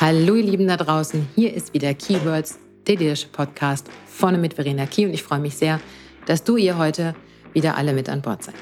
Hallo 0.00 0.36
ihr 0.36 0.44
Lieben 0.44 0.68
da 0.68 0.76
draußen, 0.76 1.26
hier 1.34 1.52
ist 1.52 1.74
wieder 1.74 1.92
Keywords, 1.92 2.60
der 2.86 2.94
Leadership 2.94 3.32
Podcast 3.32 3.90
vorne 4.06 4.38
mit 4.38 4.54
Verena 4.54 4.86
Key 4.86 5.04
und 5.06 5.12
ich 5.12 5.24
freue 5.24 5.40
mich 5.40 5.56
sehr, 5.56 5.80
dass 6.24 6.44
du 6.44 6.56
ihr 6.56 6.78
heute 6.78 7.16
wieder 7.52 7.76
alle 7.76 7.92
mit 7.92 8.08
an 8.08 8.22
Bord 8.22 8.44
seid. 8.44 8.54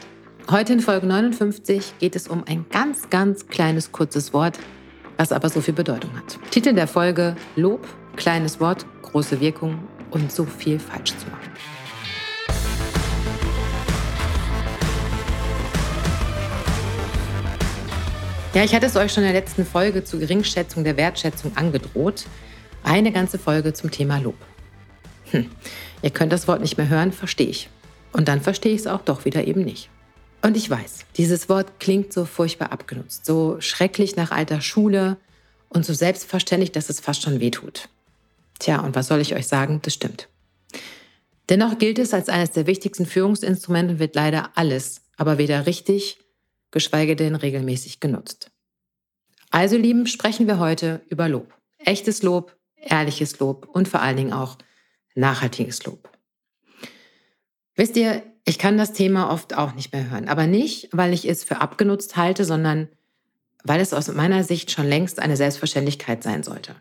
Heute 0.50 0.72
in 0.72 0.80
Folge 0.80 1.06
59 1.06 1.98
geht 1.98 2.16
es 2.16 2.26
um 2.26 2.44
ein 2.46 2.64
ganz, 2.70 3.10
ganz 3.10 3.48
kleines, 3.48 3.92
kurzes 3.92 4.32
Wort, 4.32 4.58
was 5.18 5.30
aber 5.30 5.50
so 5.50 5.60
viel 5.60 5.74
Bedeutung 5.74 6.16
hat. 6.16 6.38
Titel 6.50 6.72
der 6.72 6.86
Folge 6.86 7.36
Lob, 7.54 7.86
kleines 8.16 8.58
Wort, 8.58 8.86
große 9.02 9.38
Wirkung 9.38 9.78
und 10.12 10.32
so 10.32 10.46
viel 10.46 10.78
falsch 10.78 11.14
zu 11.18 11.26
machen. 11.26 11.50
Ja, 18.56 18.64
ich 18.64 18.74
hatte 18.74 18.86
es 18.86 18.96
euch 18.96 19.12
schon 19.12 19.22
in 19.22 19.30
der 19.30 19.38
letzten 19.38 19.66
Folge 19.66 20.02
zur 20.02 20.18
Geringschätzung 20.18 20.82
der 20.82 20.96
Wertschätzung 20.96 21.54
angedroht. 21.58 22.24
Eine 22.82 23.12
ganze 23.12 23.38
Folge 23.38 23.74
zum 23.74 23.90
Thema 23.90 24.16
Lob. 24.16 24.38
Hm. 25.30 25.50
Ihr 26.00 26.08
könnt 26.08 26.32
das 26.32 26.48
Wort 26.48 26.62
nicht 26.62 26.78
mehr 26.78 26.88
hören, 26.88 27.12
verstehe 27.12 27.48
ich. 27.48 27.68
Und 28.14 28.28
dann 28.28 28.40
verstehe 28.40 28.72
ich 28.72 28.80
es 28.80 28.86
auch 28.86 29.02
doch 29.02 29.26
wieder 29.26 29.46
eben 29.46 29.62
nicht. 29.62 29.90
Und 30.40 30.56
ich 30.56 30.70
weiß, 30.70 31.04
dieses 31.18 31.50
Wort 31.50 31.80
klingt 31.80 32.14
so 32.14 32.24
furchtbar 32.24 32.72
abgenutzt, 32.72 33.26
so 33.26 33.60
schrecklich 33.60 34.16
nach 34.16 34.30
alter 34.30 34.62
Schule 34.62 35.18
und 35.68 35.84
so 35.84 35.92
selbstverständlich, 35.92 36.72
dass 36.72 36.88
es 36.88 36.98
fast 36.98 37.20
schon 37.20 37.40
wehtut. 37.40 37.90
Tja, 38.58 38.80
und 38.80 38.94
was 38.94 39.08
soll 39.08 39.20
ich 39.20 39.34
euch 39.34 39.48
sagen? 39.48 39.80
Das 39.82 39.92
stimmt. 39.92 40.28
Dennoch 41.50 41.76
gilt 41.76 41.98
es 41.98 42.14
als 42.14 42.30
eines 42.30 42.52
der 42.52 42.66
wichtigsten 42.66 43.04
Führungsinstrumente 43.04 43.92
und 43.92 43.98
wird 43.98 44.14
leider 44.14 44.52
alles, 44.54 45.02
aber 45.18 45.36
weder 45.36 45.66
richtig 45.66 46.20
geschweige 46.70 47.16
denn 47.16 47.34
regelmäßig 47.34 48.00
genutzt. 48.00 48.50
Also, 49.50 49.76
Lieben, 49.76 50.06
sprechen 50.06 50.46
wir 50.46 50.58
heute 50.58 51.02
über 51.08 51.28
Lob. 51.28 51.54
Echtes 51.78 52.22
Lob, 52.22 52.56
ehrliches 52.76 53.38
Lob 53.38 53.66
und 53.66 53.88
vor 53.88 54.00
allen 54.00 54.16
Dingen 54.16 54.32
auch 54.32 54.58
nachhaltiges 55.14 55.84
Lob. 55.84 56.10
Wisst 57.74 57.96
ihr, 57.96 58.22
ich 58.44 58.58
kann 58.58 58.78
das 58.78 58.92
Thema 58.92 59.30
oft 59.30 59.56
auch 59.56 59.74
nicht 59.74 59.92
mehr 59.92 60.10
hören, 60.10 60.28
aber 60.28 60.46
nicht, 60.46 60.88
weil 60.92 61.12
ich 61.12 61.28
es 61.28 61.44
für 61.44 61.60
abgenutzt 61.60 62.16
halte, 62.16 62.44
sondern 62.44 62.88
weil 63.64 63.80
es 63.80 63.92
aus 63.92 64.08
meiner 64.08 64.44
Sicht 64.44 64.70
schon 64.70 64.86
längst 64.86 65.18
eine 65.18 65.36
Selbstverständlichkeit 65.36 66.22
sein 66.22 66.42
sollte. 66.42 66.76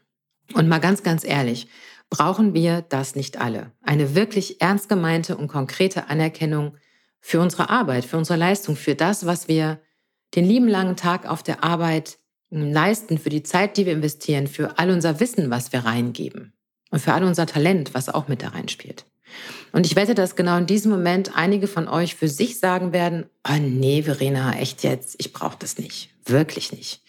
Und 0.53 0.67
mal 0.67 0.79
ganz, 0.79 1.01
ganz 1.01 1.23
ehrlich, 1.23 1.67
brauchen 2.09 2.53
wir 2.53 2.83
das 2.83 3.15
nicht 3.15 3.41
alle? 3.41 3.71
Eine 3.81 4.15
wirklich 4.15 4.61
ernst 4.61 4.89
gemeinte 4.89 5.37
und 5.37 5.47
konkrete 5.47 6.07
Anerkennung 6.09 6.77
für 7.19 7.41
unsere 7.41 7.69
Arbeit, 7.69 8.05
für 8.05 8.17
unsere 8.17 8.37
Leistung, 8.37 8.75
für 8.75 8.93
das, 8.93 9.25
was 9.25 9.47
wir 9.47 9.81
den 10.35 10.45
lieben 10.45 10.67
langen 10.67 10.95
Tag 10.95 11.25
auf 11.25 11.41
der 11.41 11.63
Arbeit 11.63 12.19
leisten, 12.49 13.17
für 13.17 13.29
die 13.29 13.43
Zeit, 13.43 13.77
die 13.77 13.85
wir 13.85 13.93
investieren, 13.93 14.47
für 14.47 14.77
all 14.77 14.91
unser 14.91 15.19
Wissen, 15.19 15.49
was 15.49 15.71
wir 15.71 15.81
reingeben 15.81 16.53
und 16.91 16.99
für 16.99 17.13
all 17.13 17.23
unser 17.23 17.45
Talent, 17.45 17.93
was 17.93 18.09
auch 18.09 18.27
mit 18.27 18.43
da 18.43 18.49
reinspielt. 18.49 19.05
Und 19.71 19.85
ich 19.85 19.95
wette, 19.95 20.15
dass 20.15 20.35
genau 20.35 20.57
in 20.57 20.67
diesem 20.67 20.91
Moment 20.91 21.35
einige 21.35 21.67
von 21.67 21.87
euch 21.87 22.15
für 22.15 22.27
sich 22.29 22.59
sagen 22.59 22.93
werden, 22.93 23.25
oh 23.47 23.57
nee, 23.59 24.03
Verena, 24.03 24.53
echt 24.53 24.83
jetzt, 24.83 25.15
ich 25.17 25.33
brauche 25.33 25.57
das 25.59 25.77
nicht. 25.77 26.09
Wirklich 26.25 26.71
nicht. 26.71 27.01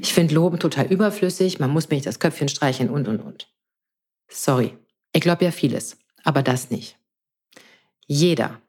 Ich 0.00 0.14
finde 0.14 0.34
Loben 0.34 0.58
total 0.58 0.86
überflüssig, 0.86 1.60
man 1.60 1.70
muss 1.70 1.90
mir 1.90 1.96
nicht 1.96 2.06
das 2.06 2.20
Köpfchen 2.20 2.48
streicheln 2.48 2.90
und, 2.90 3.08
und, 3.08 3.20
und. 3.20 3.48
Sorry, 4.28 4.76
ich 5.12 5.20
glaube 5.20 5.44
ja 5.44 5.50
vieles, 5.50 5.98
aber 6.22 6.42
das 6.42 6.70
nicht. 6.70 6.96
Jeder, 8.06 8.60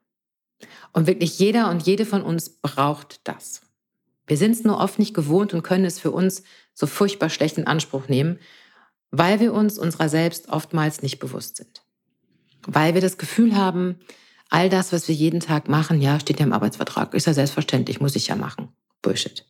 und 0.96 1.08
wirklich 1.08 1.40
jeder 1.40 1.70
und 1.70 1.86
jede 1.86 2.06
von 2.06 2.22
uns 2.22 2.50
braucht 2.50 3.20
das. 3.26 3.62
Wir 4.28 4.38
sind 4.38 4.52
es 4.52 4.64
nur 4.64 4.80
oft 4.80 5.00
nicht 5.00 5.14
gewohnt 5.14 5.54
und 5.54 5.64
können 5.64 5.86
es 5.86 6.00
für 6.00 6.12
uns 6.12 6.44
so 6.74 6.88
furchtbar 6.88 7.30
schlecht 7.30 7.58
in 7.58 7.68
Anspruch 7.68 8.08
nehmen, 8.08 8.40
weil 9.12 9.40
wir 9.40 9.54
uns 9.54 9.78
unserer 9.78 10.10
selbst 10.10 10.50
oftmals 10.50 11.02
nicht 11.02 11.20
bewusst 11.20 11.58
sind. 11.58 11.84
Weil 12.68 12.94
wir 12.94 13.02
das 13.02 13.18
Gefühl 13.18 13.56
haben, 13.56 14.00
all 14.50 14.70
das, 14.70 14.92
was 14.92 15.08
wir 15.08 15.16
jeden 15.16 15.40
Tag 15.40 15.70
machen, 15.70 16.02
ja, 16.02 16.20
steht 16.20 16.40
ja 16.40 16.46
im 16.46 16.54
Arbeitsvertrag, 16.54 17.14
ist 17.14 17.28
ja 17.28 17.34
selbstverständlich, 17.34 18.02
muss 18.02 18.16
ich 18.16 18.28
ja 18.28 18.36
machen. 18.36 18.70
Bullshit. 19.02 19.46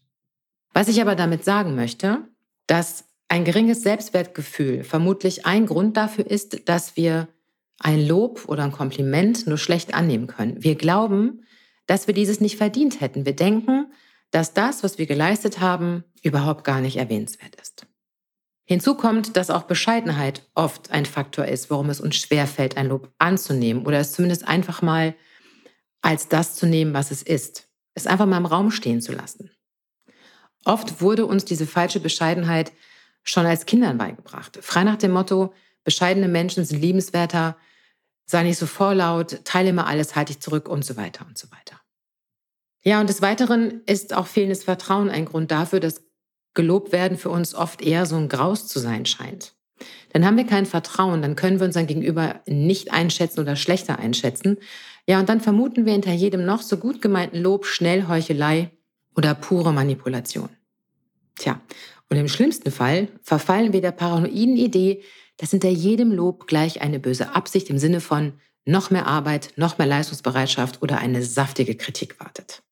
Was 0.73 0.89
ich 0.89 1.01
aber 1.01 1.15
damit 1.15 1.45
sagen 1.45 1.75
möchte, 1.75 2.27
dass 2.67 3.05
ein 3.29 3.45
geringes 3.45 3.81
Selbstwertgefühl 3.81 4.83
vermutlich 4.83 5.45
ein 5.45 5.65
Grund 5.65 5.97
dafür 5.97 6.29
ist, 6.29 6.67
dass 6.67 6.95
wir 6.95 7.27
ein 7.79 8.05
Lob 8.05 8.45
oder 8.47 8.63
ein 8.63 8.71
Kompliment 8.71 9.47
nur 9.47 9.57
schlecht 9.57 9.93
annehmen 9.93 10.27
können. 10.27 10.63
Wir 10.63 10.75
glauben, 10.75 11.43
dass 11.87 12.07
wir 12.07 12.13
dieses 12.13 12.39
nicht 12.39 12.57
verdient 12.57 13.01
hätten. 13.01 13.25
Wir 13.25 13.35
denken, 13.35 13.87
dass 14.31 14.53
das, 14.53 14.83
was 14.83 14.97
wir 14.97 15.05
geleistet 15.05 15.59
haben, 15.59 16.03
überhaupt 16.21 16.63
gar 16.63 16.81
nicht 16.81 16.97
erwähnenswert 16.97 17.55
ist. 17.55 17.87
Hinzu 18.67 18.95
kommt, 18.95 19.37
dass 19.37 19.51
auch 19.51 19.63
Bescheidenheit 19.63 20.49
oft 20.55 20.91
ein 20.91 21.05
Faktor 21.05 21.45
ist, 21.45 21.69
warum 21.69 21.89
es 21.89 22.01
uns 22.01 22.15
schwerfällt, 22.15 22.77
ein 22.77 22.87
Lob 22.87 23.13
anzunehmen 23.19 23.85
oder 23.85 23.99
es 23.99 24.13
zumindest 24.13 24.47
einfach 24.47 24.81
mal 24.81 25.15
als 26.01 26.27
das 26.27 26.55
zu 26.55 26.65
nehmen, 26.65 26.93
was 26.93 27.11
es 27.11 27.21
ist. 27.21 27.67
Es 27.93 28.07
einfach 28.07 28.25
mal 28.25 28.37
im 28.37 28.45
Raum 28.45 28.71
stehen 28.71 29.01
zu 29.01 29.11
lassen. 29.11 29.51
Oft 30.65 30.99
wurde 30.99 31.27
uns 31.27 31.45
diese 31.45 31.67
falsche 31.67 31.99
Bescheidenheit 31.99 32.73
schon 33.23 33.45
als 33.45 33.67
Kindern 33.67 33.97
beigebracht. 33.99 34.57
Frei 34.61 34.83
nach 34.83 34.97
dem 34.97 35.11
Motto, 35.11 35.53
bescheidene 35.83 36.27
Menschen 36.27 36.65
sind 36.65 36.81
liebenswerter, 36.81 37.57
sei 38.25 38.43
nicht 38.43 38.57
so 38.57 38.65
vorlaut, 38.65 39.45
teile 39.45 39.69
immer 39.69 39.85
alles, 39.85 40.15
halte 40.15 40.33
ich 40.33 40.39
zurück 40.39 40.67
und 40.67 40.83
so 40.83 40.97
weiter 40.97 41.25
und 41.27 41.37
so 41.37 41.51
weiter. 41.51 41.79
Ja, 42.85 43.01
und 43.01 43.09
des 43.09 43.21
Weiteren 43.21 43.81
ist 43.87 44.13
auch 44.13 44.27
fehlendes 44.27 44.63
Vertrauen 44.63 45.09
ein 45.09 45.25
Grund 45.25 45.51
dafür, 45.51 45.79
dass 45.79 46.05
gelobt 46.53 46.91
werden 46.91 47.17
für 47.17 47.29
uns 47.29 47.53
oft 47.53 47.81
eher 47.81 48.05
so 48.05 48.15
ein 48.15 48.29
Graus 48.29 48.67
zu 48.67 48.79
sein 48.79 49.05
scheint. 49.05 49.53
Dann 50.13 50.25
haben 50.25 50.37
wir 50.37 50.45
kein 50.45 50.65
Vertrauen, 50.65 51.21
dann 51.21 51.35
können 51.35 51.59
wir 51.59 51.65
unseren 51.65 51.87
Gegenüber 51.87 52.41
nicht 52.47 52.93
einschätzen 52.93 53.41
oder 53.41 53.57
schlechter 53.57 53.99
einschätzen. 53.99 54.57
Ja, 55.05 55.19
und 55.19 55.27
dann 55.27 55.41
vermuten 55.41 55.85
wir 55.85 55.91
hinter 55.91 56.13
jedem 56.13 56.45
noch 56.45 56.61
so 56.61 56.77
gut 56.77 57.01
gemeinten 57.01 57.39
Lob 57.39 57.65
schnell 57.65 58.07
Heuchelei 58.07 58.71
oder 59.15 59.35
pure 59.35 59.73
Manipulation. 59.73 60.49
Tja, 61.37 61.59
und 62.09 62.17
im 62.17 62.29
schlimmsten 62.29 62.71
Fall 62.71 63.09
verfallen 63.21 63.73
wir 63.73 63.81
der 63.81 63.91
paranoiden 63.91 64.55
Idee, 64.55 65.03
dass 65.37 65.51
hinter 65.51 65.69
jedem 65.69 66.11
Lob 66.11 66.47
gleich 66.47 66.81
eine 66.81 66.99
böse 66.99 67.35
Absicht 67.35 67.69
im 67.69 67.77
Sinne 67.77 67.99
von 67.99 68.33
noch 68.63 68.89
mehr 68.89 69.05
Arbeit, 69.07 69.51
noch 69.57 69.77
mehr 69.77 69.87
Leistungsbereitschaft 69.87 70.81
oder 70.81 70.99
eine 70.99 71.21
saftige 71.23 71.75
Kritik 71.75 72.19
wartet. 72.19 72.63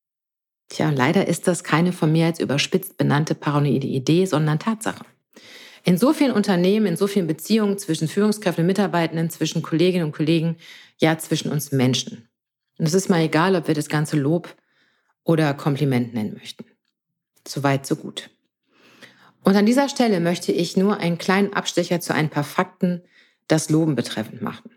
Tja, 0.74 0.90
leider 0.90 1.28
ist 1.28 1.48
das 1.48 1.64
keine 1.64 1.94
von 1.94 2.12
mir 2.12 2.26
als 2.26 2.40
überspitzt 2.40 2.98
benannte 2.98 3.36
paranoide 3.36 3.86
Idee, 3.86 4.26
sondern 4.26 4.58
Tatsache. 4.58 5.06
In 5.84 6.00
so 6.00 6.14
vielen 6.14 6.32
Unternehmen, 6.32 6.88
in 6.88 6.98
so 6.98 7.06
vielen 7.06 7.28
Beziehungen 7.28 7.78
zwischen 7.78 8.08
Führungskräften 8.08 8.64
und 8.64 8.68
Mitarbeitenden, 8.68 9.30
zwischen 9.30 9.62
Kolleginnen 9.62 10.06
und 10.06 10.14
Kollegen, 10.14 10.58
ja, 10.98 11.16
zwischen 11.20 11.52
uns 11.52 11.72
Menschen. 11.72 12.28
Und 12.80 12.88
es 12.88 12.96
ist 12.96 13.08
mal 13.08 13.22
egal, 13.22 13.56
ob 13.56 13.68
wir 13.68 13.76
das 13.76 13.88
Ganze 13.88 14.18
Lob 14.18 14.56
oder 15.24 15.54
Kompliment 15.54 16.16
nennen 16.16 16.34
möchten. 16.34 16.66
Soweit, 17.48 17.86
so 17.86 17.96
gut. 17.96 18.32
Und 19.44 19.56
an 19.56 19.68
dieser 19.68 19.90
Stelle 19.90 20.20
möchte 20.20 20.52
ich 20.52 20.76
nur 20.76 20.98
einen 20.98 21.20
kleinen 21.20 21.54
Abstecher 21.54 22.00
zu 22.00 22.16
ein 22.16 22.32
paar 22.32 22.44
Fakten 22.44 23.04
das 23.48 23.70
Loben 23.70 23.94
betreffend 23.94 24.42
machen. 24.42 24.72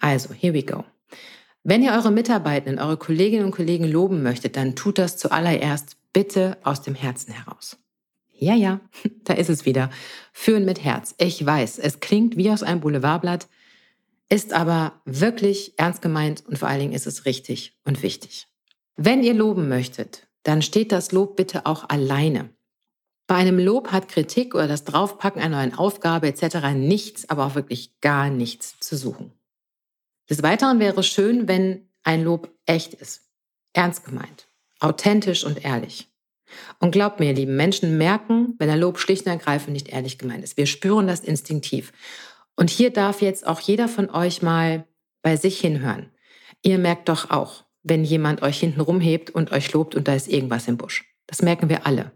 Also, 0.00 0.32
here 0.32 0.54
we 0.54 0.62
go. 0.62 0.82
Wenn 1.66 1.82
ihr 1.82 1.92
eure 1.92 2.10
Mitarbeitenden, 2.10 2.78
eure 2.78 2.98
Kolleginnen 2.98 3.46
und 3.46 3.50
Kollegen 3.50 3.84
loben 3.84 4.22
möchtet, 4.22 4.56
dann 4.56 4.76
tut 4.76 4.98
das 4.98 5.16
zuallererst 5.16 5.96
bitte 6.12 6.58
aus 6.62 6.82
dem 6.82 6.94
Herzen 6.94 7.32
heraus. 7.32 7.78
Ja, 8.32 8.54
ja, 8.54 8.80
da 9.24 9.32
ist 9.32 9.48
es 9.48 9.64
wieder. 9.64 9.88
Führen 10.34 10.66
mit 10.66 10.84
Herz. 10.84 11.14
Ich 11.16 11.44
weiß, 11.44 11.78
es 11.78 12.00
klingt 12.00 12.36
wie 12.36 12.50
aus 12.50 12.62
einem 12.62 12.80
Boulevardblatt, 12.80 13.48
ist 14.28 14.52
aber 14.52 15.00
wirklich 15.06 15.78
ernst 15.78 16.02
gemeint 16.02 16.44
und 16.46 16.58
vor 16.58 16.68
allen 16.68 16.80
Dingen 16.80 16.92
ist 16.92 17.06
es 17.06 17.24
richtig 17.24 17.78
und 17.84 18.02
wichtig. 18.02 18.46
Wenn 18.96 19.22
ihr 19.22 19.34
loben 19.34 19.66
möchtet, 19.68 20.28
dann 20.42 20.60
steht 20.60 20.92
das 20.92 21.12
Lob 21.12 21.34
bitte 21.34 21.64
auch 21.64 21.88
alleine. 21.88 22.50
Bei 23.26 23.36
einem 23.36 23.58
Lob 23.58 23.90
hat 23.90 24.08
Kritik 24.08 24.54
oder 24.54 24.68
das 24.68 24.84
Draufpacken 24.84 25.40
einer 25.40 25.56
neuen 25.56 25.74
Aufgabe 25.78 26.28
etc. 26.28 26.74
nichts, 26.74 27.28
aber 27.30 27.46
auch 27.46 27.54
wirklich 27.54 27.98
gar 28.02 28.28
nichts 28.28 28.78
zu 28.80 28.96
suchen. 28.96 29.32
Des 30.30 30.42
Weiteren 30.42 30.80
wäre 30.80 31.00
es 31.00 31.06
schön, 31.06 31.48
wenn 31.48 31.88
ein 32.02 32.24
Lob 32.24 32.50
echt 32.66 32.94
ist, 32.94 33.22
ernst 33.72 34.04
gemeint, 34.04 34.48
authentisch 34.80 35.44
und 35.44 35.64
ehrlich. 35.64 36.10
Und 36.78 36.92
glaubt 36.92 37.20
mir, 37.20 37.32
lieben 37.32 37.56
Menschen 37.56 37.98
merken, 37.98 38.54
wenn 38.58 38.70
ein 38.70 38.78
Lob 38.78 38.98
schlicht 38.98 39.26
und 39.26 39.32
ergreifend 39.32 39.72
nicht 39.72 39.88
ehrlich 39.88 40.18
gemeint 40.18 40.44
ist. 40.44 40.56
Wir 40.56 40.66
spüren 40.66 41.06
das 41.06 41.20
instinktiv. 41.20 41.92
Und 42.56 42.70
hier 42.70 42.90
darf 42.90 43.20
jetzt 43.22 43.46
auch 43.46 43.60
jeder 43.60 43.88
von 43.88 44.10
euch 44.10 44.42
mal 44.42 44.86
bei 45.22 45.36
sich 45.36 45.58
hinhören. 45.58 46.10
Ihr 46.62 46.78
merkt 46.78 47.08
doch 47.08 47.30
auch, 47.30 47.64
wenn 47.82 48.04
jemand 48.04 48.42
euch 48.42 48.60
hinten 48.60 48.80
rumhebt 48.80 49.30
und 49.30 49.52
euch 49.52 49.72
lobt 49.72 49.94
und 49.94 50.06
da 50.06 50.14
ist 50.14 50.28
irgendwas 50.28 50.68
im 50.68 50.76
Busch. 50.76 51.04
Das 51.26 51.42
merken 51.42 51.68
wir 51.68 51.86
alle. 51.86 52.12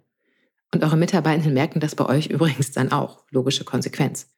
Und 0.72 0.84
eure 0.84 0.96
Mitarbeitenden 0.96 1.54
merken 1.54 1.80
das 1.80 1.94
bei 1.94 2.06
euch 2.06 2.26
übrigens 2.30 2.72
dann 2.72 2.92
auch. 2.92 3.24
Logische 3.30 3.64
Konsequenz. 3.64 4.28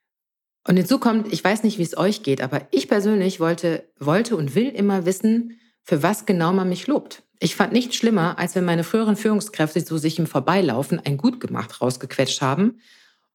Und 0.66 0.76
hinzu 0.76 0.98
kommt, 0.98 1.32
ich 1.32 1.42
weiß 1.42 1.62
nicht, 1.62 1.78
wie 1.78 1.82
es 1.82 1.96
euch 1.96 2.22
geht, 2.22 2.42
aber 2.42 2.62
ich 2.70 2.88
persönlich 2.88 3.40
wollte, 3.40 3.84
wollte 3.98 4.36
und 4.36 4.54
will 4.54 4.68
immer 4.68 5.06
wissen, 5.06 5.58
für 5.82 6.02
was 6.02 6.26
genau 6.26 6.52
man 6.52 6.68
mich 6.68 6.86
lobt. 6.86 7.22
Ich 7.38 7.56
fand 7.56 7.72
nichts 7.72 7.96
schlimmer, 7.96 8.38
als 8.38 8.54
wenn 8.54 8.66
meine 8.66 8.84
früheren 8.84 9.16
Führungskräfte 9.16 9.80
so 9.80 9.96
sich 9.96 10.18
im 10.18 10.26
Vorbeilaufen 10.26 11.00
ein 11.00 11.16
gut 11.16 11.40
gemacht 11.40 11.80
rausgequetscht 11.80 12.42
haben 12.42 12.80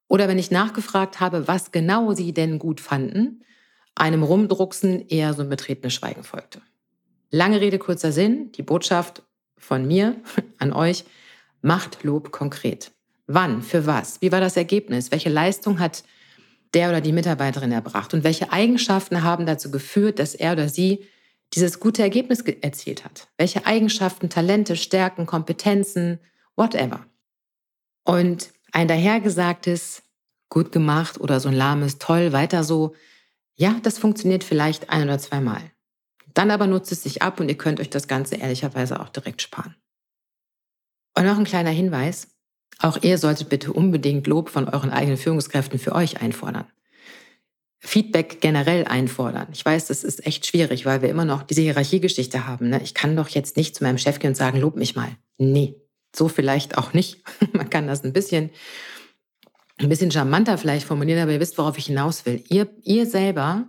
Oder 0.07 0.27
wenn 0.27 0.38
ich 0.38 0.51
nachgefragt 0.51 1.19
habe, 1.19 1.48
was 1.48 1.72
genau 1.72 2.13
sie 2.13 2.31
denn 2.31 2.60
gut 2.60 2.80
fanden, 2.80 3.44
einem 3.95 4.21
Rumdrucksen 4.21 5.07
eher 5.07 5.33
so 5.33 5.42
ein 5.42 5.50
betretenes 5.50 5.94
Schweigen 5.94 6.24
folgte. 6.24 6.62
Lange 7.31 7.60
Rede, 7.60 7.80
kurzer 7.80 8.12
Sinn, 8.12 8.51
die 8.51 8.62
Botschaft 8.62 9.24
von 9.57 9.88
mir 9.88 10.18
an 10.60 10.74
euch, 10.74 11.06
macht 11.62 12.04
Lob 12.04 12.31
konkret. 12.31 12.92
Wann, 13.25 13.63
für 13.63 13.88
was, 13.88 14.21
wie 14.21 14.31
war 14.31 14.39
das 14.39 14.56
Ergebnis, 14.56 15.12
welche 15.12 15.30
Leistung 15.30 15.80
hat 15.80 16.04
der 16.75 16.89
oder 16.89 17.01
die 17.01 17.13
Mitarbeiterin 17.13 17.72
erbracht 17.72 18.13
und 18.13 18.24
welche 18.24 18.51
Eigenschaften 18.51 19.24
haben 19.24 19.45
dazu 19.45 19.72
geführt, 19.72 20.19
dass 20.19 20.36
er 20.36 20.51
oder 20.51 20.69
sie 20.69 21.06
dieses 21.54 21.80
gute 21.80 22.01
Ergebnis 22.01 22.42
erzielt 22.42 23.06
hat. 23.06 23.27
Welche 23.38 23.66
Eigenschaften, 23.66 24.30
Talente, 24.30 24.75
Stärken, 24.75 25.25
Kompetenzen, 25.25 26.19
whatever. 26.56 27.06
Und 28.04 28.51
ein 28.72 28.88
dahergesagtes, 28.88 30.04
gut 30.50 30.72
gemacht 30.72 31.19
oder 31.19 31.39
so 31.39 31.50
ein 31.50 31.56
lahmes, 31.56 31.98
toll, 31.98 32.33
weiter 32.33 32.63
so, 32.63 32.94
ja, 33.56 33.80
das 33.83 33.98
funktioniert 33.98 34.44
vielleicht 34.44 34.89
ein 34.89 35.04
oder 35.04 35.18
zweimal. 35.18 35.62
Dann 36.33 36.51
aber 36.51 36.68
nutzt 36.68 36.92
es 36.92 37.04
sich 37.04 37.21
ab 37.21 37.39
und 37.39 37.48
ihr 37.48 37.57
könnt 37.57 37.80
euch 37.80 37.89
das 37.89 38.07
Ganze 38.07 38.36
ehrlicherweise 38.36 39.00
auch 39.00 39.10
direkt 39.10 39.42
sparen. 39.42 39.75
Und 41.18 41.25
noch 41.25 41.38
ein 41.38 41.45
kleiner 41.45 41.69
Hinweis. 41.69 42.34
Auch 42.79 42.97
ihr 43.01 43.17
solltet 43.17 43.50
bitte 43.50 43.73
unbedingt 43.73 44.27
Lob 44.27 44.50
von 44.50 44.67
euren 44.67 44.91
eigenen 44.91 45.17
Führungskräften 45.17 45.79
für 45.79 45.94
euch 45.94 46.21
einfordern. 46.21 46.65
Feedback 47.79 48.41
generell 48.41 48.85
einfordern. 48.85 49.47
Ich 49.53 49.63
weiß, 49.63 49.88
das 49.88 50.03
ist 50.03 50.25
echt 50.25 50.45
schwierig, 50.45 50.85
weil 50.85 51.01
wir 51.01 51.09
immer 51.09 51.25
noch 51.25 51.44
diese 51.44 51.62
Hierarchiegeschichte 51.62 52.47
haben. 52.47 52.69
Ne? 52.69 52.81
Ich 52.83 52.94
kann 52.94 53.15
doch 53.15 53.29
jetzt 53.29 53.57
nicht 53.57 53.75
zu 53.75 53.83
meinem 53.83 53.97
Chef 53.97 54.19
gehen 54.19 54.29
und 54.29 54.35
sagen, 54.35 54.59
lob 54.59 54.75
mich 54.75 54.95
mal. 54.95 55.09
Nee, 55.38 55.75
so 56.15 56.27
vielleicht 56.27 56.77
auch 56.77 56.94
nicht. 56.94 57.23
Man 57.53 57.69
kann 57.69 57.88
das 57.88 58.03
ein 58.03 58.13
bisschen, 58.13 58.50
ein 59.77 59.89
bisschen 59.89 60.11
charmanter 60.11 60.57
vielleicht 60.57 60.88
formulieren, 60.88 61.21
aber 61.21 61.31
ihr 61.31 61.39
wisst, 61.39 61.57
worauf 61.57 61.77
ich 61.77 61.85
hinaus 61.85 62.25
will. 62.25 62.44
Ihr, 62.50 62.69
ihr 62.83 63.06
selber 63.06 63.68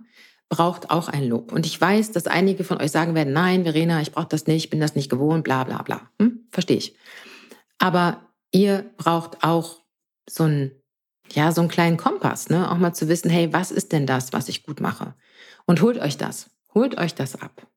braucht 0.49 0.89
auch 0.89 1.09
ein 1.09 1.27
Lob. 1.27 1.51
Und 1.51 1.65
ich 1.65 1.79
weiß, 1.79 2.11
dass 2.11 2.25
einige 2.25 2.63
von 2.63 2.81
euch 2.81 2.91
sagen 2.91 3.15
werden, 3.15 3.33
nein, 3.33 3.63
Verena, 3.63 4.01
ich 4.01 4.11
brauche 4.11 4.29
das 4.29 4.47
nicht, 4.47 4.65
ich 4.65 4.69
bin 4.69 4.79
das 4.79 4.95
nicht 4.95 5.09
gewohnt, 5.09 5.43
bla 5.43 5.63
bla 5.63 5.81
bla. 5.83 6.09
Hm? 6.19 6.47
Verstehe 6.51 6.77
ich. 6.77 6.95
Aber 7.79 8.26
ihr 8.57 8.91
braucht 8.97 9.43
auch 9.43 9.83
so 10.27 10.43
einen, 10.43 10.71
ja, 11.31 11.51
so 11.51 11.61
einen 11.61 11.69
kleinen 11.69 11.97
Kompass, 11.97 12.49
ne? 12.49 12.71
Auch 12.71 12.77
mal 12.77 12.93
zu 12.93 13.07
wissen, 13.07 13.29
hey, 13.29 13.53
was 13.53 13.71
ist 13.71 13.91
denn 13.91 14.07
das, 14.07 14.33
was 14.33 14.49
ich 14.49 14.63
gut 14.63 14.81
mache? 14.81 15.13
Und 15.65 15.81
holt 15.81 15.99
euch 15.99 16.17
das. 16.17 16.49
Holt 16.73 16.97
euch 16.97 17.13
das 17.13 17.35
ab. 17.35 17.67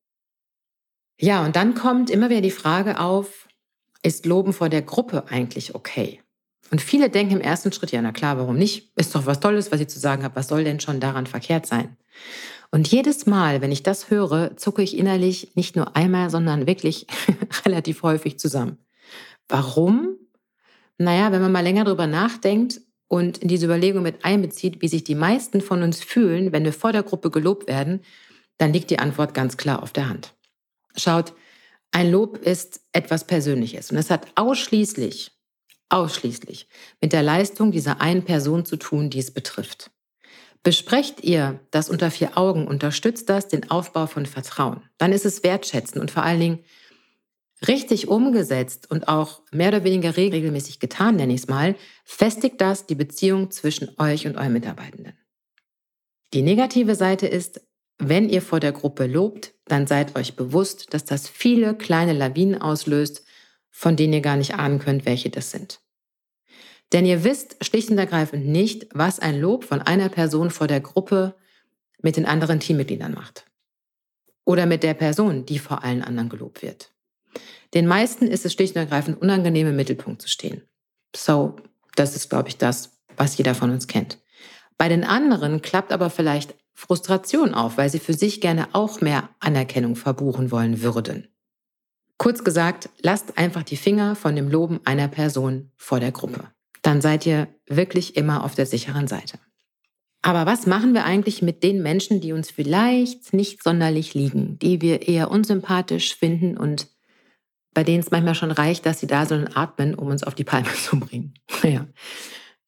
Ja, 1.21 1.45
und 1.45 1.55
dann 1.55 1.75
kommt 1.75 2.09
immer 2.09 2.31
wieder 2.31 2.41
die 2.41 2.51
Frage 2.51 2.99
auf, 2.99 3.47
ist 4.03 4.25
Loben 4.25 4.55
vor 4.55 4.71
der 4.71 4.83
Gruppe 4.83 5.25
eigentlich 5.29 5.75
okay? 5.75 6.23
Und 6.71 6.81
viele 6.81 7.11
denken 7.11 7.35
im 7.35 7.41
ersten 7.41 7.73
Schritt, 7.73 7.93
ja, 7.93 8.01
na 8.01 8.13
klar, 8.13 8.39
warum 8.39 8.57
nicht? 8.57 8.93
Ist 8.97 9.15
doch 9.15 9.27
was 9.27 9.41
Tolles, 9.41 9.71
was 9.73 9.81
ich 9.81 9.89
zu 9.89 9.99
sagen 9.99 10.23
habe. 10.23 10.37
Was 10.37 10.49
soll 10.49 10.65
denn 10.65 10.81
schon 10.81 11.01
daran 11.01 11.27
verkehrt 11.27 11.67
sein? 11.67 11.97
Und 12.71 12.89
jedes 12.89 13.27
Mal, 13.27 13.61
wenn 13.61 13.73
ich 13.73 13.83
das 13.83 14.11
höre, 14.11 14.57
zucke 14.57 14.83
ich 14.83 14.97
innerlich 14.97 15.57
nicht 15.57 15.77
nur 15.77 15.97
einmal, 15.97 16.31
sondern 16.31 16.67
wirklich 16.67 17.07
relativ 17.67 18.03
häufig 18.03 18.39
zusammen. 18.39 18.79
Warum? 19.49 20.17
Naja, 21.01 21.33
wenn 21.33 21.41
man 21.41 21.51
mal 21.51 21.63
länger 21.63 21.85
drüber 21.85 22.07
nachdenkt 22.07 22.83
und 23.09 23.39
in 23.39 23.49
diese 23.49 23.65
Überlegung 23.65 24.03
mit 24.03 24.23
einbezieht, 24.23 24.83
wie 24.83 24.89
sich 24.89 25.03
die 25.03 25.15
meisten 25.15 25.63
von 25.63 25.83
uns 25.83 26.05
fühlen, 26.05 26.53
wenn 26.53 26.63
wir 26.63 26.75
vor 26.75 26.93
der 26.93 27.03
Gruppe 27.03 27.31
gelobt 27.31 27.69
werden, 27.69 28.03
dann 28.59 28.75
liegt 28.75 28.91
die 28.91 28.99
Antwort 28.99 29.33
ganz 29.33 29.57
klar 29.57 29.83
auf 29.83 29.95
der 29.95 30.11
Hand. 30.11 30.35
Schaut, 30.95 31.33
ein 31.91 32.11
Lob 32.11 32.37
ist 32.37 32.83
etwas 32.93 33.27
Persönliches 33.27 33.91
und 33.91 33.97
es 33.97 34.11
hat 34.11 34.27
ausschließlich, 34.35 35.33
ausschließlich 35.89 36.69
mit 37.01 37.15
der 37.15 37.23
Leistung 37.23 37.73
dieser 37.73 38.03
einen 38.03 38.27
Person 38.27 38.67
zu 38.67 38.77
tun, 38.77 39.09
die 39.09 39.21
es 39.21 39.31
betrifft. 39.31 39.91
Besprecht 40.63 41.25
ihr 41.25 41.61
das 41.71 41.89
unter 41.89 42.11
vier 42.11 42.37
Augen, 42.37 42.69
unterstützt 42.69 43.31
das 43.31 43.49
den 43.49 43.71
Aufbau 43.71 44.07
von 44.07 44.27
Vertrauen. 44.27 44.83
Dann 44.99 45.15
ist 45.15 45.25
es 45.25 45.43
wertschätzen 45.45 45.99
und 45.99 46.11
vor 46.11 46.25
allen 46.25 46.41
Dingen 46.41 46.59
richtig 47.67 48.09
umgesetzt 48.09 48.91
und 48.91 49.09
auch 49.09 49.43
mehr 49.53 49.69
oder 49.69 49.85
weniger 49.85 50.17
regelmäßig 50.17 50.81
getan, 50.81 51.17
nenne 51.17 51.35
ich 51.35 51.43
es 51.43 51.49
mal, 51.49 51.77
festigt 52.05 52.61
das 52.61 52.87
die 52.87 52.95
Beziehung 52.95 53.51
zwischen 53.51 53.91
euch 53.99 54.27
und 54.27 54.37
euren 54.37 54.53
Mitarbeitenden. 54.53 55.15
Die 56.33 56.43
negative 56.43 56.95
Seite 56.95 57.27
ist, 57.27 57.61
wenn 57.99 58.29
ihr 58.31 58.41
vor 58.41 58.61
der 58.61 58.73
Gruppe 58.73 59.07
lobt, 59.07 59.53
dann 59.67 59.87
seid 59.87 60.17
euch 60.17 60.37
bewusst, 60.37 60.95
dass 60.95 61.05
das 61.05 61.29
viele 61.29 61.75
kleine 61.75 62.15
Lawinen 62.15 62.61
auslöst, 62.61 63.25
von 63.71 63.97
denen 63.97 64.15
ihr 64.15 64.21
gar 64.21 64.37
nicht 64.37 64.55
ahnen 64.55 64.79
könnt, 64.79 65.05
welche 65.05 65.29
das 65.29 65.51
sind. 65.51 65.81
Denn 66.93 67.05
ihr 67.05 67.25
wisst 67.25 67.65
schlicht 67.65 67.91
und 67.91 67.99
ergreifend 67.99 68.47
nicht, 68.47 68.89
was 68.93 69.21
ein 69.21 69.39
Lob 69.39 69.65
von 69.65 69.81
einer 69.81 70.09
Person 70.09 70.51
vor 70.51 70.67
der 70.67 70.81
Gruppe 70.81 71.37
mit 72.03 72.17
den 72.17 72.27
anderen 72.27 72.59
Teammitgliedern 72.59 73.13
macht. 73.13 73.45
Oder 74.45 74.67
mit 74.67 74.83
der 74.83 74.95
Person, 74.95 75.45
die 75.45 75.59
vor 75.59 75.85
allen 75.85 76.03
anderen 76.03 76.29
gelobt 76.29 76.63
wird. 76.63 76.93
Den 77.75 77.87
meisten 77.87 78.27
ist 78.27 78.45
es 78.45 78.53
schlicht 78.53 78.75
und 78.75 78.81
ergreifend 78.81 79.21
unangenehm, 79.21 79.69
im 79.69 79.77
Mittelpunkt 79.77 80.23
zu 80.23 80.29
stehen. 80.29 80.63
So, 81.15 81.57
das 81.97 82.17
ist, 82.17 82.31
glaube 82.31 82.49
ich, 82.49 82.57
das, 82.57 82.99
was 83.17 83.37
jeder 83.37 83.55
von 83.55 83.71
uns 83.71 83.87
kennt. 83.87 84.19
Bei 84.79 84.89
den 84.89 85.05
anderen 85.05 85.63
klappt 85.63 85.93
aber 85.93 86.11
vielleicht 86.11 86.55
Frustration 86.73 87.53
auf, 87.53 87.77
weil 87.77 87.91
sie 87.91 87.99
für 87.99 88.15
sich 88.15 88.41
gerne 88.41 88.69
auch 88.73 89.01
mehr 89.01 89.29
Anerkennung 89.39 89.97
verbuchen 89.97 90.51
wollen 90.51 90.81
würden. 90.81 91.29
Kurz 92.17 92.45
gesagt, 92.45 92.89
lasst 93.03 93.39
einfach 93.39 93.63
die 93.63 93.77
Finger 93.77 94.15
von 94.17 94.35
dem 94.37 94.49
Loben 94.49 94.81
einer 94.85 95.09
Person 95.09 95.71
vor 95.77 96.01
der 96.01 96.13
Gruppe. 96.13 96.49
Dann 96.83 97.01
seid 97.01 97.27
ihr 97.27 97.49
wirklich 97.67 98.17
immer 98.17 98.45
auf 98.45 98.55
der 98.55 98.67
sicheren 98.67 99.09
Seite. 99.09 99.39
Aber 100.23 100.45
was 100.45 100.67
machen 100.67 100.93
wir 100.93 101.05
eigentlich 101.05 101.41
mit 101.41 101.63
den 101.63 101.83
Menschen, 101.83 102.21
die 102.21 102.33
uns 102.33 102.51
vielleicht 102.51 103.33
nicht 103.33 103.63
sonderlich 103.63 104.15
liegen, 104.15 104.59
die 104.59 104.81
wir 104.83 105.09
eher 105.09 105.31
unsympathisch 105.31 106.15
finden 106.15 106.59
und 106.59 106.89
bei 107.75 107.85
denen 107.85 108.01
es 108.01 108.11
manchmal 108.11 108.35
schon 108.35 108.51
reicht, 108.51 108.87
dass 108.87 109.01
sie 109.01 109.07
da 109.07 109.27
so 109.27 109.35
atmen, 109.55 109.95
um 109.95 110.09
uns 110.09 110.23
auf 110.23 110.35
die 110.35 110.45
Palme 110.45 110.73
zu 110.75 110.99
bringen? 110.99 111.35
ja. 111.63 111.87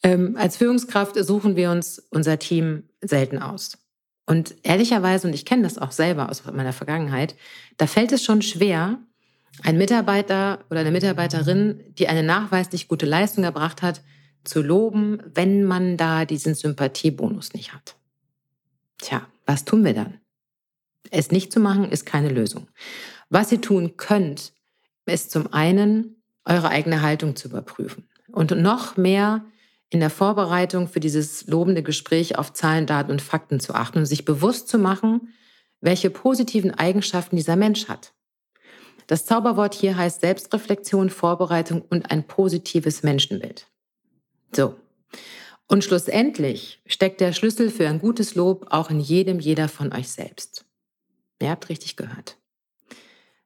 Ähm, 0.04 0.36
als 0.36 0.56
Führungskraft 0.56 1.16
suchen 1.24 1.54
wir 1.54 1.70
uns 1.70 2.00
unser 2.10 2.38
Team 2.38 2.88
selten 3.00 3.38
aus. 3.38 3.78
Und 4.26 4.54
ehrlicherweise, 4.62 5.28
und 5.28 5.34
ich 5.34 5.44
kenne 5.44 5.62
das 5.62 5.78
auch 5.78 5.92
selber 5.92 6.28
aus 6.28 6.44
meiner 6.44 6.72
Vergangenheit, 6.72 7.36
da 7.76 7.86
fällt 7.86 8.12
es 8.12 8.24
schon 8.24 8.42
schwer, 8.42 8.98
einen 9.62 9.78
Mitarbeiter 9.78 10.64
oder 10.70 10.80
eine 10.80 10.90
Mitarbeiterin, 10.90 11.80
die 11.98 12.08
eine 12.08 12.22
nachweislich 12.22 12.88
gute 12.88 13.06
Leistung 13.06 13.44
erbracht 13.44 13.82
hat, 13.82 14.02
zu 14.44 14.62
loben, 14.62 15.22
wenn 15.34 15.64
man 15.64 15.96
da 15.96 16.24
diesen 16.24 16.54
Sympathiebonus 16.54 17.52
nicht 17.52 17.72
hat. 17.72 17.96
Tja, 18.98 19.26
was 19.46 19.64
tun 19.64 19.84
wir 19.84 19.94
dann? 19.94 20.18
Es 21.10 21.30
nicht 21.30 21.52
zu 21.52 21.60
machen, 21.60 21.90
ist 21.90 22.06
keine 22.06 22.30
Lösung. 22.30 22.68
Was 23.28 23.52
ihr 23.52 23.60
tun 23.60 23.96
könnt, 23.96 24.52
ist 25.06 25.30
zum 25.30 25.52
einen, 25.52 26.22
eure 26.44 26.68
eigene 26.68 27.02
Haltung 27.02 27.36
zu 27.36 27.48
überprüfen 27.48 28.08
und 28.32 28.50
noch 28.50 28.96
mehr 28.96 29.44
in 29.90 30.00
der 30.00 30.10
Vorbereitung 30.10 30.88
für 30.88 31.00
dieses 31.00 31.46
lobende 31.46 31.82
Gespräch 31.82 32.38
auf 32.38 32.52
Zahlen, 32.52 32.86
Daten 32.86 33.10
und 33.10 33.22
Fakten 33.22 33.60
zu 33.60 33.74
achten 33.74 33.98
und 33.98 34.06
sich 34.06 34.24
bewusst 34.24 34.68
zu 34.68 34.78
machen, 34.78 35.34
welche 35.80 36.10
positiven 36.10 36.70
Eigenschaften 36.72 37.36
dieser 37.36 37.56
Mensch 37.56 37.88
hat. 37.88 38.14
Das 39.06 39.26
Zauberwort 39.26 39.74
hier 39.74 39.96
heißt 39.96 40.22
Selbstreflexion, 40.22 41.10
Vorbereitung 41.10 41.82
und 41.82 42.10
ein 42.10 42.26
positives 42.26 43.02
Menschenbild. 43.02 43.66
So. 44.54 44.76
Und 45.68 45.84
schlussendlich 45.84 46.80
steckt 46.86 47.20
der 47.20 47.32
Schlüssel 47.32 47.70
für 47.70 47.88
ein 47.88 47.98
gutes 47.98 48.34
Lob 48.34 48.66
auch 48.70 48.90
in 48.90 49.00
jedem, 49.00 49.40
jeder 49.40 49.68
von 49.68 49.92
euch 49.92 50.08
selbst. 50.08 50.64
Ihr 51.40 51.50
habt 51.50 51.68
richtig 51.68 51.96
gehört. 51.96 52.38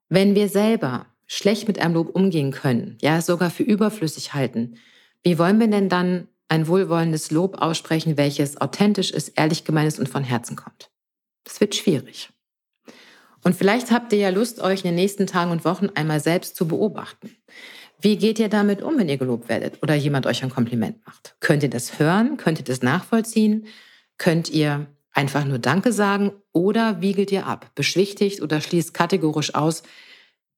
Wenn 0.08 0.34
wir 0.34 0.48
selber 0.48 1.06
schlecht 1.26 1.68
mit 1.68 1.78
einem 1.78 1.94
Lob 1.94 2.14
umgehen 2.14 2.52
können, 2.52 2.98
ja, 3.00 3.20
sogar 3.20 3.50
für 3.50 3.62
überflüssig 3.62 4.34
halten, 4.34 4.76
wie 5.22 5.38
wollen 5.38 5.58
wir 5.58 5.68
denn 5.68 5.88
dann 5.88 6.28
ein 6.48 6.68
wohlwollendes 6.68 7.30
Lob 7.30 7.60
aussprechen, 7.60 8.16
welches 8.16 8.60
authentisch 8.60 9.10
ist, 9.10 9.32
ehrlich 9.36 9.64
gemeint 9.64 9.88
ist 9.88 9.98
und 9.98 10.08
von 10.08 10.22
Herzen 10.22 10.56
kommt. 10.56 10.90
Das 11.44 11.60
wird 11.60 11.74
schwierig. 11.74 12.30
Und 13.42 13.54
vielleicht 13.54 13.90
habt 13.90 14.12
ihr 14.12 14.18
ja 14.18 14.30
Lust, 14.30 14.60
euch 14.60 14.80
in 14.80 14.90
den 14.90 14.94
nächsten 14.96 15.26
Tagen 15.26 15.50
und 15.50 15.64
Wochen 15.64 15.88
einmal 15.94 16.20
selbst 16.20 16.56
zu 16.56 16.66
beobachten. 16.66 17.36
Wie 18.00 18.16
geht 18.16 18.38
ihr 18.38 18.48
damit 18.48 18.82
um, 18.82 18.98
wenn 18.98 19.08
ihr 19.08 19.16
gelobt 19.16 19.48
werdet 19.48 19.82
oder 19.82 19.94
jemand 19.94 20.26
euch 20.26 20.42
ein 20.42 20.50
Kompliment 20.50 21.04
macht? 21.06 21.36
Könnt 21.40 21.62
ihr 21.62 21.70
das 21.70 21.98
hören? 21.98 22.36
Könnt 22.36 22.58
ihr 22.58 22.64
das 22.64 22.82
nachvollziehen? 22.82 23.66
Könnt 24.18 24.50
ihr 24.50 24.86
einfach 25.12 25.44
nur 25.44 25.58
Danke 25.58 25.92
sagen 25.92 26.32
oder 26.52 27.00
wiegelt 27.00 27.32
ihr 27.32 27.46
ab, 27.46 27.70
beschwichtigt 27.74 28.42
oder 28.42 28.60
schließt 28.60 28.92
kategorisch 28.92 29.54
aus, 29.54 29.82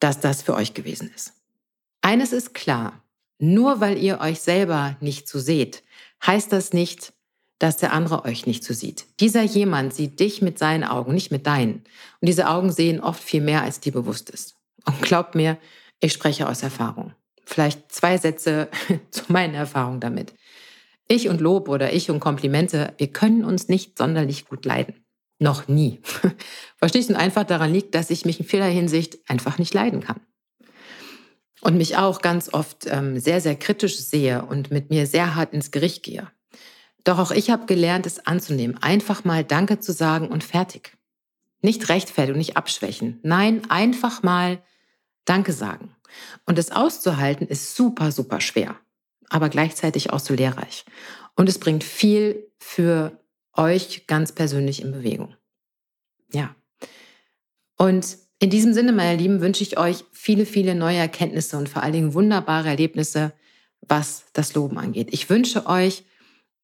dass 0.01 0.21
das 0.21 0.43
für 0.43 0.55
euch 0.55 0.75
gewesen 0.75 1.11
ist? 1.15 1.33
Eines 2.03 2.33
ist 2.33 2.55
klar, 2.55 3.03
nur 3.39 3.81
weil 3.81 3.99
ihr 3.99 4.21
euch 4.21 4.41
selber 4.41 4.97
nicht 5.01 5.29
so 5.29 5.39
seht, 5.39 5.83
heißt 6.27 6.53
das 6.53 6.73
nicht, 6.73 7.13
dass 7.59 7.77
der 7.77 7.93
andere 7.93 8.25
euch 8.25 8.47
nicht 8.47 8.65
so 8.65 8.73
sieht. 8.73 9.07
Dieser 9.21 9.43
jemand 9.43 9.95
sieht 9.95 10.21
dich 10.21 10.43
mit 10.43 10.59
seinen 10.59 10.85
Augen, 10.85 11.13
nicht 11.15 11.31
mit 11.31 11.47
deinen. 11.47 11.85
Und 12.21 12.29
diese 12.29 12.49
Augen 12.49 12.73
sehen 12.73 13.01
oft 13.01 13.23
viel 13.23 13.41
mehr, 13.41 13.63
als 13.63 13.81
dir 13.81 13.93
bewusst 13.93 14.31
ist. 14.31 14.55
Und 14.85 15.03
glaubt 15.03 15.35
mir, 15.35 15.59
ich 16.01 16.13
spreche 16.13 16.49
aus 16.49 16.63
Erfahrung. 16.63 17.15
Vielleicht 17.45 17.91
zwei 17.93 18.17
Sätze 18.17 18.69
zu 19.11 19.25
meinen 19.29 19.55
Erfahrungen 19.55 20.01
damit. 20.01 20.35
Ich 21.09 21.29
und 21.29 21.41
Lob 21.41 21.69
oder 21.69 21.93
ich 21.93 22.11
und 22.11 22.21
Komplimente, 22.21 22.93
wir 22.99 23.09
können 23.09 23.45
uns 23.45 23.69
nicht 23.69 23.99
sonderlich 23.99 24.45
gut 24.45 24.65
leiden. 24.65 24.95
Noch 25.39 25.69
nie. 25.69 26.01
Verstehst 26.77 27.11
du? 27.11 27.17
einfach 27.17 27.45
daran 27.45 27.73
liegt, 27.73 27.95
dass 27.95 28.11
ich 28.11 28.25
mich 28.25 28.41
in 28.41 28.47
vieler 28.47 28.67
Hinsicht 28.67 29.19
einfach 29.29 29.59
nicht 29.59 29.73
leiden 29.73 30.01
kann. 30.01 30.21
Und 31.61 31.77
mich 31.77 31.97
auch 31.97 32.21
ganz 32.21 32.53
oft 32.53 32.87
ähm, 32.87 33.19
sehr, 33.19 33.41
sehr 33.41 33.57
kritisch 33.57 33.99
sehe 33.99 34.45
und 34.45 34.71
mit 34.71 34.91
mir 34.91 35.07
sehr 35.07 35.35
hart 35.35 35.53
ins 35.53 35.71
Gericht 35.71 36.03
gehe. 36.03 36.31
Doch 37.05 37.19
auch 37.19 37.31
ich 37.31 37.51
habe 37.51 37.67
gelernt, 37.67 38.07
es 38.07 38.27
anzunehmen, 38.27 38.79
einfach 38.81 39.25
mal 39.25 39.45
Danke 39.45 39.81
zu 39.81 39.93
sagen 39.93 40.29
und 40.29 40.45
fertig. 40.45 40.97
Nicht 41.63 41.89
rechtfertigen, 41.89 42.39
nicht 42.39 42.57
abschwächen. 42.57 43.19
Nein, 43.23 43.63
einfach 43.71 44.23
mal 44.23 44.63
Danke 45.25 45.53
sagen. 45.53 45.97
Und 46.47 46.59
es 46.59 46.71
auszuhalten 46.71 47.47
ist 47.47 47.75
super, 47.75 48.13
super 48.13 48.41
schwer, 48.41 48.77
aber 49.29 49.49
gleichzeitig 49.49 50.11
auch 50.13 50.21
so 50.21 50.35
lehrreich. 50.35 50.85
Und 51.35 51.49
es 51.49 51.59
bringt 51.59 51.85
viel 51.85 52.51
für 52.59 53.19
euch 53.59 54.07
ganz 54.07 54.33
persönlich 54.33 54.81
in 54.81 54.93
Bewegung. 54.93 55.35
Ja. 56.33 56.55
Und 57.77 58.19
in 58.39 58.51
diesem 58.51 58.73
Sinne, 58.73 58.93
meine 58.93 59.19
Lieben, 59.19 59.41
wünsche 59.41 59.63
ich 59.63 59.79
euch 59.79 60.05
viele, 60.13 60.47
viele 60.47 60.75
neue 60.75 60.99
Erkenntnisse 60.99 61.59
und 61.59 61.69
vor 61.69 61.83
allen 61.83 61.93
Dingen 61.93 62.15
wunderbare 62.15 62.69
Erlebnisse, 62.69 63.33
was 63.81 64.25
das 64.33 64.55
Loben 64.55 64.79
angeht. 64.79 65.09
Ich 65.13 65.29
wünsche 65.29 65.67
euch, 65.67 66.05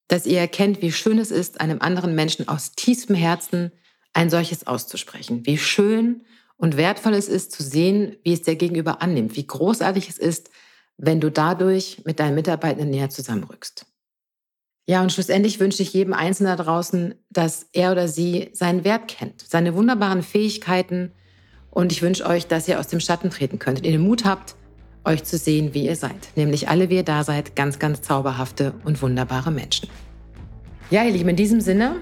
dass 0.09 0.27
ihr 0.27 0.39
erkennt, 0.39 0.83
wie 0.83 0.93
schön 0.93 1.19
es 1.19 1.31
ist, 1.31 1.61
einem 1.61 1.81
anderen 1.81 2.15
Menschen 2.15 2.47
aus 2.47 2.73
tiefstem 2.73 3.17
Herzen 3.17 3.73
ein 4.13 4.31
solches 4.31 4.67
auszusprechen. 4.67 5.45
Wie 5.47 5.59
schön 5.59 6.25
und 6.57 6.77
wertvoll 6.77 7.15
es 7.15 7.29
ist 7.29 7.53
zu 7.53 7.63
sehen, 7.63 8.17
wie 8.23 8.33
es 8.33 8.43
der 8.43 8.57
Gegenüber 8.57 9.03
annimmt. 9.03 9.37
Wie 9.37 9.47
großartig 9.47 10.09
es 10.09 10.19
ist, 10.19 10.51
wenn 10.97 11.21
du 11.21 11.31
dadurch 11.31 12.03
mit 12.05 12.21
deinen 12.21 12.37
Mitarbeitenden 12.37 12.91
näher 12.91 13.11
zusammenrückst. 13.11 13.87
Ja, 14.87 15.01
und 15.03 15.13
schlussendlich 15.13 15.61
wünsche 15.61 15.83
ich 15.83 15.95
jedem 15.95 16.13
Einzelnen 16.13 16.57
da 16.57 16.63
draußen, 16.63 17.15
dass 17.31 17.67
er 17.73 17.93
oder 17.93 18.07
sie 18.07 18.51
seinen 18.53 18.85
Wert 18.85 19.09
kennt, 19.09 19.41
seine 19.41 19.75
wunderbaren 19.75 20.23
Fähigkeiten. 20.23 21.13
Und 21.71 21.91
ich 21.91 22.03
wünsche 22.03 22.27
euch, 22.27 22.47
dass 22.47 22.69
ihr 22.69 22.79
aus 22.79 22.89
dem 22.89 23.01
Schatten 23.01 23.31
treten 23.31 23.59
könnt 23.59 23.79
und 23.79 23.87
ihr 23.87 23.93
den 23.93 24.03
Mut 24.03 24.25
habt, 24.25 24.57
euch 25.05 25.25
zu 25.25 25.39
sehen, 25.39 25.73
wie 25.73 25.87
ihr 25.87 25.97
seid. 25.97 26.29
Nämlich 26.37 26.69
alle, 26.69 26.91
wie 26.91 26.97
ihr 26.97 27.03
da 27.03 27.25
seid, 27.25 27.57
ganz, 27.57 27.79
ganz 27.79 28.03
zauberhafte 28.03 28.75
und 28.85 29.01
wunderbare 29.01 29.51
Menschen. 29.51 29.89
Ja, 30.91 31.03
ihr 31.03 31.13
Lieben, 31.13 31.31
in 31.31 31.37
diesem 31.37 31.61
Sinne 31.61 31.97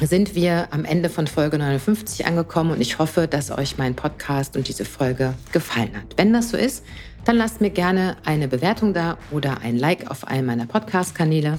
sind 0.00 0.34
wir 0.34 0.68
am 0.72 0.84
Ende 0.84 1.10
von 1.10 1.26
Folge 1.26 1.58
59 1.58 2.26
angekommen 2.26 2.70
und 2.70 2.80
ich 2.80 2.98
hoffe, 2.98 3.26
dass 3.26 3.50
euch 3.50 3.78
mein 3.78 3.96
Podcast 3.96 4.56
und 4.56 4.68
diese 4.68 4.84
Folge 4.84 5.34
gefallen 5.52 5.96
hat. 5.96 6.14
Wenn 6.16 6.32
das 6.32 6.50
so 6.50 6.56
ist, 6.56 6.84
dann 7.24 7.36
lasst 7.36 7.60
mir 7.60 7.70
gerne 7.70 8.16
eine 8.24 8.46
Bewertung 8.46 8.94
da 8.94 9.18
oder 9.32 9.60
ein 9.62 9.76
Like 9.76 10.10
auf 10.10 10.26
einem 10.26 10.46
meiner 10.46 10.66
Podcast-Kanäle. 10.66 11.58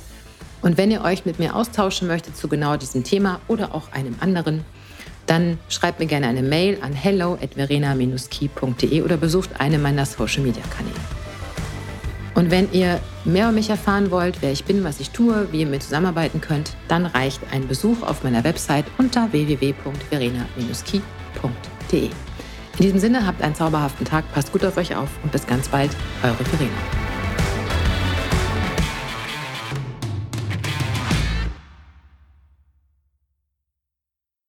Und 0.67 0.77
wenn 0.77 0.91
ihr 0.91 1.03
euch 1.05 1.25
mit 1.25 1.39
mir 1.39 1.55
austauschen 1.55 2.09
möchtet 2.09 2.35
zu 2.35 2.49
genau 2.49 2.75
diesem 2.75 3.05
Thema 3.05 3.39
oder 3.47 3.73
auch 3.73 3.93
einem 3.93 4.17
anderen, 4.19 4.65
dann 5.25 5.57
schreibt 5.69 6.01
mir 6.01 6.07
gerne 6.07 6.27
eine 6.27 6.41
Mail 6.41 6.79
an 6.81 6.91
hello 6.91 7.37
at 7.41 7.53
verena-key.de 7.53 9.01
oder 9.01 9.15
besucht 9.15 9.49
eine 9.59 9.77
meiner 9.77 10.05
Social-Media-Kanäle. 10.05 10.99
Und 12.35 12.51
wenn 12.51 12.69
ihr 12.73 12.99
mehr 13.23 13.45
über 13.45 13.53
mich 13.53 13.69
erfahren 13.69 14.11
wollt, 14.11 14.41
wer 14.41 14.51
ich 14.51 14.65
bin, 14.65 14.83
was 14.83 14.99
ich 14.99 15.11
tue, 15.11 15.47
wie 15.53 15.61
ihr 15.61 15.67
mit 15.67 15.83
zusammenarbeiten 15.83 16.41
könnt, 16.41 16.75
dann 16.89 17.05
reicht 17.05 17.39
ein 17.53 17.69
Besuch 17.69 18.01
auf 18.01 18.25
meiner 18.25 18.43
Website 18.43 18.87
unter 18.97 19.31
www.verena-key.de. 19.31 22.03
In 22.03 22.11
diesem 22.77 22.99
Sinne 22.99 23.25
habt 23.25 23.41
einen 23.41 23.55
zauberhaften 23.55 24.05
Tag, 24.05 24.29
passt 24.33 24.51
gut 24.51 24.65
auf 24.65 24.75
euch 24.75 24.97
auf 24.97 25.11
und 25.23 25.31
bis 25.31 25.47
ganz 25.47 25.69
bald, 25.69 25.91
eure 26.23 26.43
Verena. 26.43 27.06